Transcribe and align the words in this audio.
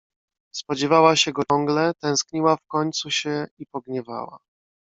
"Spodziewała 0.55 1.15
się 1.15 1.31
go 1.31 1.41
ciągle, 1.51 1.93
tęskniła, 1.93 2.55
w 2.55 2.67
końcu 2.67 3.11
się 3.11 3.47
i 3.57 3.65
pogniewała." 3.65 4.39